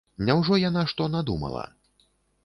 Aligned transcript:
Няўжо 0.27 0.57
яна 0.61 0.83
што 0.93 1.07
надумала? 1.15 1.61